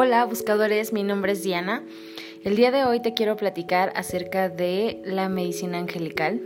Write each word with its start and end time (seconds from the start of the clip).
Hola 0.00 0.24
buscadores, 0.26 0.92
mi 0.92 1.02
nombre 1.02 1.32
es 1.32 1.42
Diana. 1.42 1.82
El 2.44 2.54
día 2.54 2.70
de 2.70 2.84
hoy 2.84 3.00
te 3.00 3.14
quiero 3.14 3.34
platicar 3.34 3.92
acerca 3.96 4.48
de 4.48 5.02
la 5.04 5.28
medicina 5.28 5.78
angelical. 5.78 6.40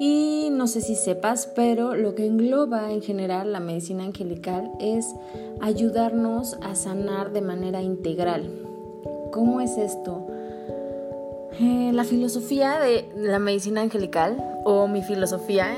Y 0.00 0.48
no 0.50 0.66
sé 0.66 0.80
si 0.80 0.96
sepas, 0.96 1.46
pero 1.54 1.94
lo 1.94 2.16
que 2.16 2.26
engloba 2.26 2.90
en 2.90 3.00
general 3.00 3.52
la 3.52 3.60
medicina 3.60 4.02
angelical 4.02 4.72
es 4.80 5.14
ayudarnos 5.60 6.54
a 6.62 6.74
sanar 6.74 7.30
de 7.30 7.42
manera 7.42 7.80
integral. 7.80 8.50
¿Cómo 9.30 9.60
es 9.60 9.78
esto? 9.78 10.26
Eh, 11.60 11.92
la 11.92 12.02
filosofía 12.02 12.80
de 12.80 13.08
la 13.14 13.38
medicina 13.38 13.82
angelical, 13.82 14.36
o 14.64 14.88
mi 14.88 15.02
filosofía 15.02 15.76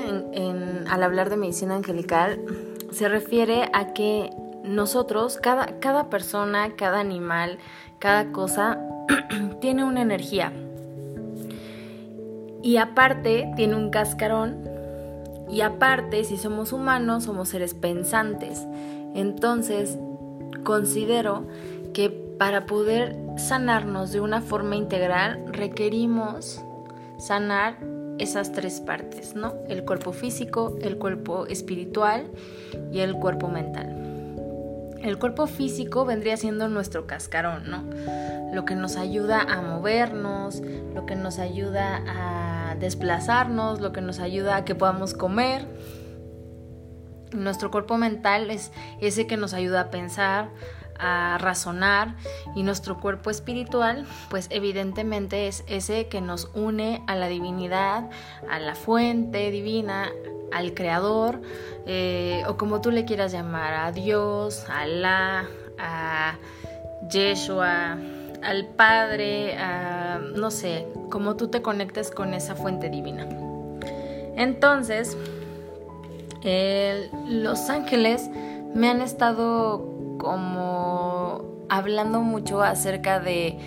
al 0.89 1.03
hablar 1.03 1.29
de 1.29 1.37
medicina 1.37 1.75
angelical, 1.75 2.43
se 2.91 3.07
refiere 3.07 3.69
a 3.71 3.93
que 3.93 4.31
nosotros, 4.63 5.37
cada, 5.37 5.79
cada 5.79 6.09
persona, 6.09 6.75
cada 6.75 6.99
animal, 6.99 7.57
cada 7.99 8.31
cosa 8.31 8.79
tiene 9.61 9.83
una 9.83 10.01
energía. 10.01 10.51
Y 12.63 12.77
aparte 12.77 13.51
tiene 13.55 13.75
un 13.75 13.89
cascarón. 13.89 14.69
Y 15.49 15.61
aparte, 15.61 16.23
si 16.23 16.37
somos 16.37 16.71
humanos, 16.73 17.25
somos 17.25 17.49
seres 17.49 17.73
pensantes. 17.73 18.65
Entonces, 19.13 19.97
considero 20.63 21.45
que 21.93 22.09
para 22.09 22.65
poder 22.65 23.17
sanarnos 23.37 24.11
de 24.11 24.21
una 24.21 24.41
forma 24.41 24.75
integral 24.75 25.43
requerimos 25.47 26.61
sanar 27.17 27.77
esas 28.17 28.51
tres 28.51 28.79
partes, 28.79 29.35
¿no? 29.35 29.53
El 29.67 29.83
cuerpo 29.83 30.11
físico, 30.11 30.77
el 30.81 30.97
cuerpo 30.97 31.45
espiritual 31.47 32.27
y 32.91 32.99
el 32.99 33.15
cuerpo 33.15 33.47
mental. 33.47 34.10
El 35.01 35.17
cuerpo 35.17 35.47
físico 35.47 36.05
vendría 36.05 36.37
siendo 36.37 36.67
nuestro 36.69 37.07
cascarón, 37.07 37.69
¿no? 37.69 37.83
Lo 38.53 38.65
que 38.65 38.75
nos 38.75 38.97
ayuda 38.97 39.41
a 39.41 39.61
movernos, 39.61 40.61
lo 40.93 41.05
que 41.05 41.15
nos 41.15 41.39
ayuda 41.39 42.03
a 42.07 42.75
desplazarnos, 42.75 43.81
lo 43.81 43.91
que 43.91 44.01
nos 44.01 44.19
ayuda 44.19 44.57
a 44.57 44.65
que 44.65 44.75
podamos 44.75 45.13
comer. 45.13 45.65
Nuestro 47.33 47.71
cuerpo 47.71 47.97
mental 47.97 48.51
es 48.51 48.71
ese 48.99 49.25
que 49.25 49.37
nos 49.37 49.53
ayuda 49.53 49.81
a 49.81 49.89
pensar, 49.89 50.49
a 50.99 51.37
razonar 51.39 52.15
y 52.55 52.63
nuestro 52.63 52.99
cuerpo 52.99 53.31
espiritual 53.31 54.05
pues 54.29 54.47
evidentemente 54.51 55.47
es 55.47 55.63
ese 55.67 56.07
que 56.07 56.21
nos 56.21 56.51
une 56.53 57.03
a 57.07 57.15
la 57.15 57.27
divinidad, 57.27 58.09
a 58.49 58.59
la 58.59 58.75
fuente 58.75 59.49
divina, 59.49 60.11
al 60.51 60.73
creador 60.73 61.41
eh, 61.85 62.43
o 62.47 62.57
como 62.57 62.81
tú 62.81 62.91
le 62.91 63.05
quieras 63.05 63.31
llamar, 63.31 63.73
a 63.73 63.91
Dios, 63.91 64.65
a 64.69 64.81
Alá, 64.81 65.47
a 65.79 66.37
Yeshua, 67.09 67.97
al 68.43 68.67
Padre, 68.75 69.57
a, 69.57 70.19
no 70.35 70.51
sé, 70.51 70.87
como 71.09 71.35
tú 71.35 71.47
te 71.49 71.61
conectes 71.61 72.11
con 72.11 72.33
esa 72.33 72.55
fuente 72.55 72.89
divina. 72.89 73.27
Entonces, 74.35 75.17
los 77.27 77.69
ángeles 77.69 78.29
me 78.73 78.89
han 78.89 79.01
estado 79.01 79.85
como 80.17 81.65
hablando 81.69 82.21
mucho 82.21 82.61
acerca 82.61 83.19
de, 83.19 83.57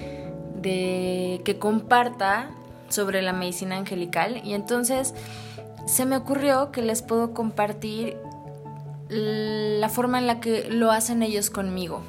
de 0.61 1.41
que 1.45 1.59
comparta 1.59 2.51
sobre 2.89 3.23
la 3.23 3.33
medicina 3.33 3.77
angelical 3.77 4.41
y 4.45 4.55
entonces 4.55 5.15
se 5.87 6.07
me 6.07 6.17
ocurrió 6.17 6.73
que 6.73 6.83
les 6.83 7.03
puedo 7.03 7.33
compartir 7.35 8.17
la 9.09 9.89
forma 9.89 10.19
en 10.19 10.27
la 10.27 10.41
que 10.41 10.69
lo 10.71 10.91
hacen 10.91 11.23
ellos 11.23 11.51
conmigo. 11.51 12.03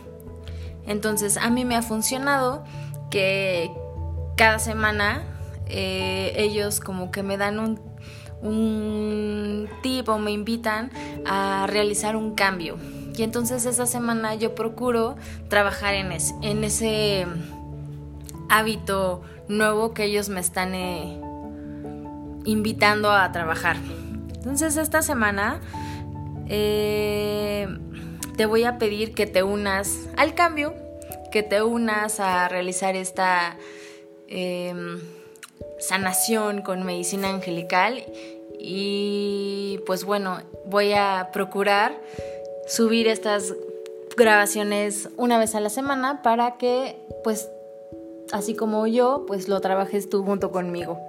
Entonces, 0.88 1.38
a 1.38 1.50
mí 1.50 1.66
me 1.66 1.76
ha 1.76 1.82
funcionado 1.82 2.64
que 3.10 3.72
cada 4.36 4.60
semana 4.60 5.24
eh, 5.68 6.34
ellos 6.38 6.80
como 6.80 7.12
que 7.12 7.24
me 7.24 7.38
dan 7.38 7.60
un, 7.60 7.80
un 8.42 9.68
tip 9.82 10.08
o 10.10 10.20
me 10.20 10.32
invitan 10.32 10.92
a 11.26 11.66
realizar 11.68 12.16
un 12.16 12.36
cambio. 12.36 12.78
Y 13.18 13.24
entonces 13.24 13.66
esa 13.66 13.86
semana 13.86 14.36
yo 14.36 14.56
procuro 14.56 15.16
trabajar 15.48 15.94
en, 15.94 16.12
ese 16.12 17.26
hábito 18.50 19.22
nuevo 19.48 19.94
que 19.94 20.04
ellos 20.04 20.28
me 20.30 20.42
están 20.42 20.76
eh, 20.76 21.22
invitando 22.46 23.12
a 23.12 23.32
trabajar. 23.32 23.78
Entonces 24.36 24.78
esta 24.78 25.02
semana 25.02 25.60
eh, 26.48 27.68
te 28.38 28.46
voy 28.46 28.64
a 28.64 28.78
pedir 28.78 29.14
que 29.14 29.26
te 29.26 29.44
unas 29.44 30.08
al 30.18 30.36
cambio, 30.36 30.74
que 31.32 31.44
te 31.44 31.64
unas 31.64 32.20
a 32.20 32.48
realizar 32.48 32.96
esta 32.96 33.58
em, 34.28 35.00
sanación 35.80 36.62
con 36.62 36.84
medicina 36.84 37.30
angelical 37.30 38.06
y 38.60 39.80
pues 39.86 40.06
bueno, 40.06 40.40
voy 40.66 40.94
a 40.94 41.30
procurar 41.34 42.00
subir 42.68 43.08
estas 43.08 43.54
grabaciones 44.16 45.10
una 45.18 45.38
vez 45.38 45.56
a 45.56 45.60
la 45.60 45.70
semana 45.70 46.22
para 46.22 46.58
que 46.58 46.98
pues 47.24 47.50
así 48.32 48.56
como 48.56 48.88
yo 48.88 49.26
pues 49.28 49.48
lo 49.48 49.60
trabajes 49.62 50.10
tú 50.10 50.24
junto 50.24 50.52
conmigo. 50.52 51.00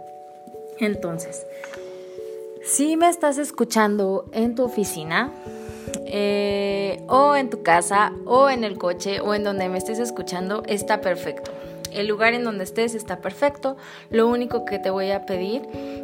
Entonces, 0.78 1.46
si 2.62 2.96
me 2.96 3.08
estás 3.08 3.38
escuchando 3.38 4.26
en 4.32 4.54
tu 4.54 4.64
oficina, 4.64 5.32
eh, 6.06 7.02
o 7.08 7.36
en 7.36 7.50
tu 7.50 7.62
casa, 7.62 8.12
o 8.24 8.48
en 8.48 8.64
el 8.64 8.78
coche, 8.78 9.20
o 9.20 9.34
en 9.34 9.44
donde 9.44 9.68
me 9.68 9.78
estés 9.78 9.98
escuchando, 9.98 10.62
está 10.66 11.00
perfecto. 11.00 11.50
El 11.92 12.08
lugar 12.08 12.34
en 12.34 12.44
donde 12.44 12.64
estés 12.64 12.94
está 12.94 13.20
perfecto. 13.20 13.76
Lo 14.10 14.28
único 14.28 14.64
que 14.64 14.78
te 14.78 14.90
voy 14.90 15.10
a 15.10 15.26
pedir 15.26 15.62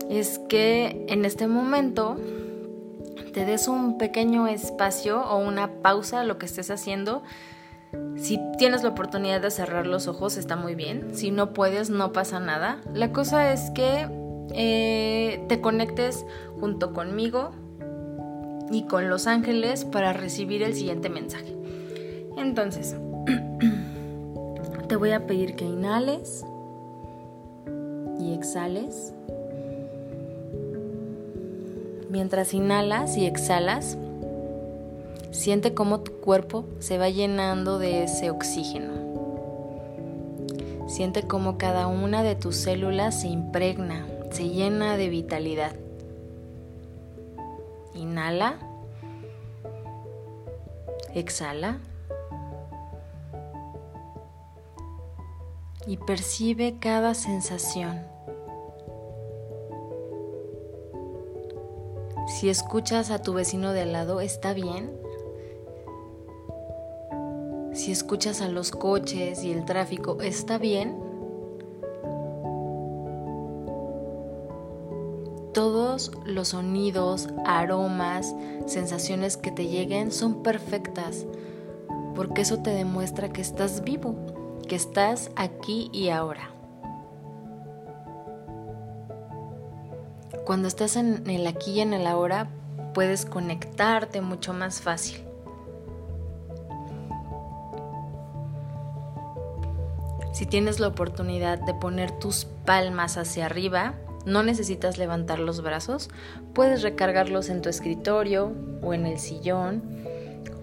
es 0.09 0.38
que 0.49 1.05
en 1.09 1.25
este 1.25 1.47
momento 1.47 2.16
te 3.32 3.44
des 3.44 3.69
un 3.69 3.99
pequeño 3.99 4.47
espacio 4.47 5.21
o 5.22 5.38
una 5.38 5.69
pausa 5.82 6.21
a 6.21 6.25
lo 6.25 6.38
que 6.38 6.47
estés 6.47 6.71
haciendo. 6.71 7.22
Si 8.16 8.41
tienes 8.59 8.82
la 8.82 8.91
oportunidad 8.91 9.41
de 9.41 9.50
cerrar 9.50 9.87
los 9.87 10.06
ojos, 10.06 10.37
está 10.37 10.56
muy 10.56 10.75
bien. 10.75 11.15
Si 11.15 11.31
no 11.31 11.53
puedes, 11.53 11.91
no 11.91 12.12
pasa 12.12 12.41
nada. 12.41 12.81
La 12.94 13.12
cosa 13.12 13.53
es 13.53 13.71
que 13.71 14.09
eh, 14.55 15.45
te 15.49 15.61
conectes 15.61 16.27
junto 16.61 16.93
conmigo 16.93 17.53
y 18.71 18.85
con 18.85 19.09
los 19.09 19.27
ángeles 19.27 19.85
para 19.85 20.13
recibir 20.13 20.63
el 20.63 20.75
siguiente 20.75 21.09
mensaje. 21.09 21.57
Entonces, 22.37 22.97
te 24.89 24.97
voy 24.97 25.12
a 25.12 25.27
pedir 25.27 25.55
que 25.55 25.65
inhales 25.65 26.45
y 28.19 28.33
exhales. 28.35 29.12
Mientras 32.11 32.53
inhalas 32.53 33.17
y 33.17 33.27
exhalas, 33.27 33.97
siente 35.31 35.73
cómo 35.73 36.01
tu 36.01 36.12
cuerpo 36.21 36.67
se 36.79 36.99
va 36.99 37.09
llenando 37.09 37.79
de 37.79 38.05
ese 38.05 38.31
oxígeno. 38.31 38.93
Siente 40.89 41.23
cómo 41.23 41.57
cada 41.57 41.87
una 41.87 42.23
de 42.23 42.35
tus 42.35 42.57
células 42.57 43.23
se 43.23 43.29
impregna 43.29 44.07
se 44.32 44.48
llena 44.48 44.97
de 44.97 45.09
vitalidad. 45.09 45.76
Inhala. 47.94 48.59
Exhala. 51.15 51.78
Y 55.87 55.98
percibe 55.98 56.78
cada 56.78 57.15
sensación. 57.15 58.06
Si 62.26 62.49
escuchas 62.49 63.11
a 63.11 63.20
tu 63.20 63.35
vecino 63.35 63.73
de 63.73 63.82
al 63.82 63.93
lado, 63.93 64.20
¿está 64.20 64.55
bien? 64.55 64.90
Si 67.75 67.93
escuchas 67.93 68.40
a 68.40 68.49
los 68.49 68.70
coches 68.70 69.44
y 69.44 69.52
el 69.52 69.64
tráfico, 69.64 70.19
¿está 70.23 70.56
bien? 70.56 71.12
Todos 75.62 76.11
los 76.25 76.49
sonidos, 76.49 77.29
aromas, 77.47 78.35
sensaciones 78.67 79.37
que 79.37 79.53
te 79.53 79.69
lleguen 79.69 80.11
son 80.11 80.43
perfectas, 80.43 81.25
porque 82.17 82.43
eso 82.43 82.59
te 82.59 82.70
demuestra 82.70 83.32
que 83.32 83.43
estás 83.43 83.85
vivo, 83.85 84.17
que 84.67 84.75
estás 84.75 85.31
aquí 85.37 85.88
y 85.93 86.09
ahora. 86.09 86.50
Cuando 90.44 90.67
estás 90.67 90.97
en 90.97 91.31
el 91.31 91.47
aquí 91.47 91.75
y 91.75 91.81
en 91.81 91.94
el 91.94 92.09
ahora, 92.09 92.49
puedes 92.93 93.25
conectarte 93.25 94.20
mucho 94.20 94.53
más 94.53 94.81
fácil. 94.81 95.25
Si 100.32 100.44
tienes 100.44 100.81
la 100.81 100.88
oportunidad 100.88 101.61
de 101.61 101.75
poner 101.75 102.11
tus 102.11 102.47
palmas 102.64 103.17
hacia 103.17 103.47
arriba, 103.47 103.94
no 104.25 104.43
necesitas 104.43 104.99
levantar 104.99 105.39
los 105.39 105.63
brazos, 105.63 106.09
puedes 106.55 106.83
recargarlos 106.83 107.49
en 107.49 107.63
tu 107.63 107.69
escritorio 107.69 108.53
o 108.83 108.95
en 108.95 109.07
el 109.07 109.19
sillón 109.19 109.83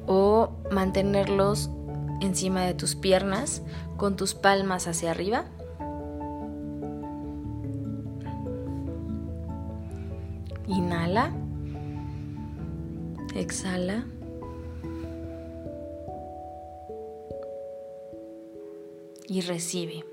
o 0.08 0.52
mantenerlos 0.72 1.70
encima 2.22 2.66
de 2.66 2.74
tus 2.74 2.96
piernas 2.96 3.62
con 3.98 4.16
tus 4.16 4.34
palmas 4.34 4.88
hacia 4.88 5.12
arriba. 5.12 5.46
Inhala. 10.68 11.32
Exhala. 13.36 14.06
Y 19.28 19.42
recibe. 19.42 20.09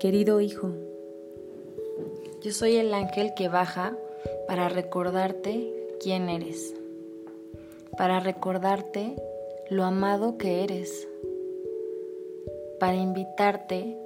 Querido 0.00 0.40
hijo, 0.40 0.70
yo 2.40 2.52
soy 2.52 2.76
el 2.76 2.94
ángel 2.94 3.32
que 3.34 3.48
baja 3.48 3.98
para 4.46 4.68
recordarte 4.68 5.88
quién 6.00 6.28
eres, 6.28 6.72
para 7.96 8.20
recordarte 8.20 9.16
lo 9.70 9.82
amado 9.82 10.38
que 10.38 10.62
eres, 10.62 11.08
para 12.78 12.94
invitarte 12.94 13.98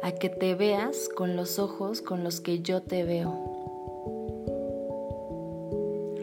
a 0.00 0.12
que 0.12 0.28
te 0.28 0.54
veas 0.54 1.08
con 1.08 1.34
los 1.34 1.58
ojos 1.58 2.02
con 2.02 2.22
los 2.22 2.40
que 2.40 2.60
yo 2.60 2.80
te 2.80 3.02
veo. 3.02 3.34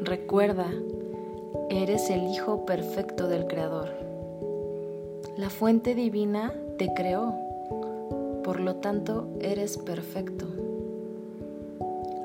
Recuerda, 0.01 0.71
eres 1.69 2.10
el 2.10 2.25
Hijo 2.27 2.66
perfecto 2.66 3.27
del 3.27 3.48
Creador. 3.48 3.89
La 5.36 5.50
fuente 5.50 5.94
divina 5.94 6.54
te 6.77 6.94
creó, 6.94 7.49
por 8.50 8.62
lo 8.62 8.78
tanto 8.78 9.28
eres 9.42 9.78
perfecto. 9.78 10.48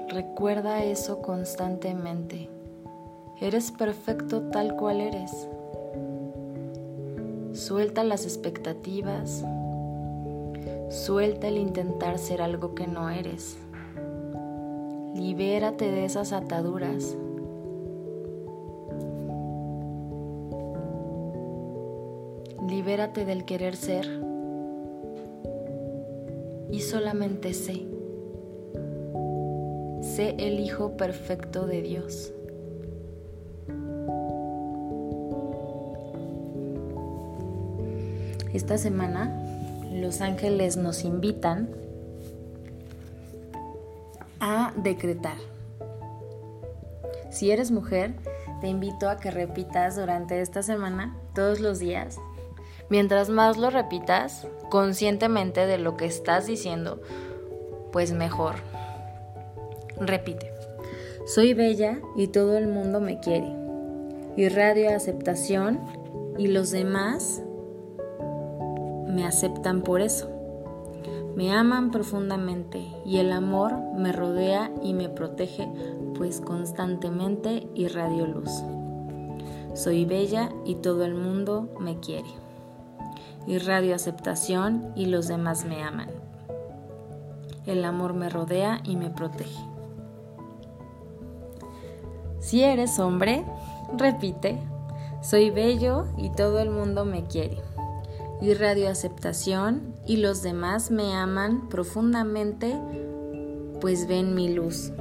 Recuerda 0.09 0.82
eso 0.82 1.21
constantemente. 1.21 2.49
Eres 3.43 3.71
perfecto 3.71 4.41
tal 4.44 4.75
cual 4.75 5.03
eres. 5.03 5.31
Suelta 7.53 8.05
las 8.05 8.25
expectativas. 8.25 9.44
Suelta 10.88 11.49
el 11.49 11.59
intentar 11.59 12.19
ser 12.19 12.41
algo 12.41 12.75
que 12.75 12.87
no 12.87 13.11
eres. 13.11 13.59
Libérate 15.15 15.91
de 15.91 16.06
esas 16.06 16.32
ataduras. 16.32 17.19
Libérate 22.67 23.27
del 23.27 23.44
querer 23.44 23.77
ser. 23.77 24.34
Y 26.71 26.81
solamente 26.81 27.55
sé. 27.55 27.87
Sé 30.03 30.35
el 30.39 30.61
Hijo 30.61 30.97
perfecto 30.97 31.67
de 31.67 31.83
Dios. 31.83 32.33
Esta 38.53 38.79
semana 38.79 39.37
los 39.93 40.21
ángeles 40.21 40.77
nos 40.77 41.05
invitan 41.05 41.69
a 44.39 44.73
decretar. 44.77 45.37
Si 47.31 47.51
eres 47.51 47.73
mujer, 47.73 48.15
te 48.61 48.69
invito 48.69 49.09
a 49.09 49.17
que 49.17 49.33
repitas 49.33 49.97
durante 49.97 50.41
esta 50.41 50.63
semana, 50.63 51.17
todos 51.35 51.59
los 51.59 51.81
días. 51.81 52.19
Mientras 52.89 53.31
más 53.31 53.57
lo 53.57 53.71
repitas, 53.71 54.47
conscientemente 54.71 55.67
de 55.67 55.79
lo 55.79 55.97
que 55.97 56.07
estás 56.07 56.47
diciendo, 56.47 57.01
pues 57.93 58.13
mejor. 58.13 58.57
Repite. 59.99 60.53
Soy 61.27 61.55
bella 61.55 62.01
y 62.17 62.29
todo 62.29 62.59
el 62.59 62.67
mundo 62.67 63.01
me 63.01 63.19
quiere. 63.21 63.51
Irradio 64.37 64.95
aceptación 64.95 65.81
y 66.37 66.49
los 66.49 66.71
demás 66.71 67.43
me 69.07 69.25
aceptan 69.25 69.83
por 69.83 70.01
eso. 70.01 70.29
Me 71.37 71.53
aman 71.53 71.91
profundamente 71.91 72.85
y 73.05 73.19
el 73.19 73.33
amor 73.33 73.77
me 73.97 74.13
rodea 74.13 74.71
y 74.83 74.93
me 74.93 75.09
protege, 75.09 75.69
pues 76.15 76.41
constantemente 76.41 77.69
irradio 77.75 78.27
luz. 78.27 78.51
Soy 79.75 80.05
bella 80.05 80.51
y 80.65 80.77
todo 80.77 81.05
el 81.05 81.15
mundo 81.15 81.69
me 81.81 81.99
quiere. 81.99 82.29
Irradio 83.47 83.95
aceptación 83.95 84.93
y 84.95 85.06
los 85.06 85.29
demás 85.29 85.65
me 85.65 85.83
aman. 85.83 86.11
El 87.67 87.85
amor 87.85 88.15
me 88.15 88.29
rodea 88.29 88.81
y 88.85 88.97
me 88.97 89.11
protege. 89.11 89.65
Si 92.41 92.62
eres 92.62 92.99
hombre, 92.99 93.45
repite, 93.97 94.59
soy 95.23 95.51
bello 95.51 96.06
y 96.19 96.31
todo 96.31 96.61
el 96.61 96.71
mundo 96.71 97.05
me 97.05 97.25
quiere 97.25 97.56
y 98.41 98.85
aceptación 98.85 99.95
y 100.06 100.19
los 100.19 100.43
demás 100.43 100.91
me 100.91 101.15
aman 101.15 101.69
profundamente, 101.69 102.79
pues 103.81 104.06
ven 104.06 104.35
mi 104.35 104.53
luz. 104.53 104.93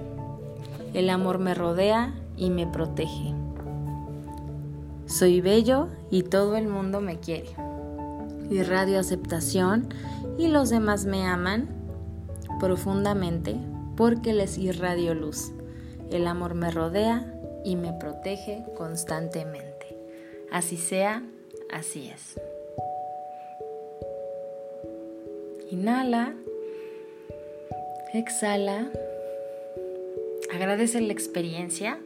El 0.93 1.09
amor 1.09 1.39
me 1.39 1.53
rodea 1.53 2.13
y 2.37 2.49
me 2.49 2.67
protege. 2.67 3.33
Soy 5.07 5.41
bello 5.41 5.89
y 6.09 6.23
todo 6.23 6.55
el 6.55 6.67
mundo 6.67 7.01
me 7.01 7.19
quiere. 7.19 7.49
Irradio 8.49 8.99
aceptación 8.99 9.89
y 10.37 10.47
los 10.47 10.69
demás 10.69 11.05
me 11.05 11.25
aman 11.25 11.69
profundamente 12.59 13.57
porque 13.95 14.33
les 14.33 14.57
irradio 14.57 15.13
luz. 15.13 15.51
El 16.11 16.27
amor 16.27 16.53
me 16.53 16.71
rodea 16.71 17.33
y 17.63 17.75
me 17.75 17.93
protege 17.93 18.63
constantemente. 18.77 19.97
Así 20.51 20.77
sea, 20.77 21.23
así 21.71 22.09
es. 22.09 22.39
Inhala. 25.71 26.35
Exhala. 28.13 28.91
Agradece 30.53 31.01
la 31.01 31.11
experiencia. 31.13 31.99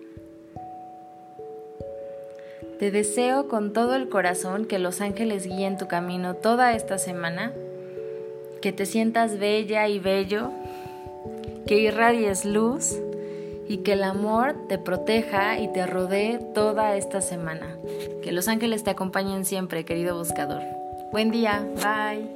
Te 2.80 2.92
deseo 2.92 3.48
con 3.48 3.74
todo 3.74 3.96
el 3.96 4.08
corazón 4.08 4.66
que 4.66 4.78
los 4.78 5.02
ángeles 5.02 5.48
guíen 5.48 5.78
tu 5.78 5.88
camino 5.88 6.36
toda 6.36 6.76
esta 6.76 7.00
semana, 7.00 7.52
que 8.62 8.72
te 8.72 8.86
sientas 8.86 9.40
bella 9.40 9.88
y 9.88 9.98
bello, 9.98 10.52
que 11.66 11.80
irradies 11.80 12.46
luz 12.46 13.00
y 13.68 13.78
que 13.78 13.94
el 13.94 14.04
amor 14.04 14.56
te 14.70 14.78
proteja 14.78 15.60
y 15.60 15.72
te 15.74 15.88
rodee 15.88 16.40
toda 16.54 16.96
esta 16.96 17.22
semana. 17.22 17.78
Que 18.22 18.32
los 18.32 18.48
ángeles 18.48 18.84
te 18.84 18.92
acompañen 18.92 19.44
siempre, 19.44 19.84
querido 19.84 20.16
buscador. 20.18 20.62
Buen 21.12 21.32
día, 21.32 21.68
bye. 21.82 22.28